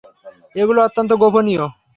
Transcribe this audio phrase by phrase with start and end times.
[0.55, 1.65] এগুলো অত্যন্ত গোপনীয়!